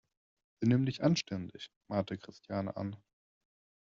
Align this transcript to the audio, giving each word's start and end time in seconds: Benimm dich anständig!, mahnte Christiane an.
Benimm 0.59 0.87
dich 0.87 1.03
anständig!, 1.03 1.69
mahnte 1.87 2.17
Christiane 2.17 2.75
an. 2.75 2.95